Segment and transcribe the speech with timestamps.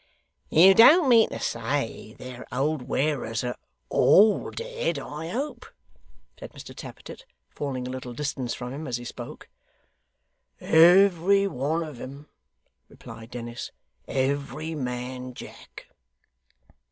[0.49, 3.55] 'You don't mean to say their old wearers are
[3.89, 5.67] ALL dead, I hope?'
[6.39, 9.47] said Mr Tappertit, falling a little distance from him as he spoke.
[10.59, 12.27] 'Every one of 'em,'
[12.89, 13.69] replied Dennis.
[14.07, 15.85] 'Every man Jack!